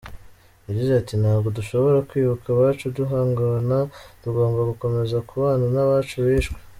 Yagize 0.67 0.91
ati”Ntabwo 1.01 1.47
dushobora 1.57 2.05
kwibuka 2.09 2.45
abacu 2.51 2.85
duhungabana, 2.97 3.77
tugomba 4.21 4.59
gukomeza 4.71 5.17
kubana 5.29 5.65
n’abacu 5.75 6.15
bishwe. 6.25 6.57